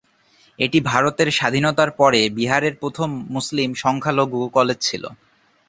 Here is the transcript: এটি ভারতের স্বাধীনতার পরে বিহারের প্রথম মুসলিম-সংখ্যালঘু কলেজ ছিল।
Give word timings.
এটি 0.59 0.79
ভারতের 0.85 1.29
স্বাধীনতার 1.31 1.89
পরে 1.91 2.21
বিহারের 2.37 2.73
প্রথম 2.81 3.09
মুসলিম-সংখ্যালঘু 3.33 4.39
কলেজ 4.55 4.77
ছিল। 4.81 5.03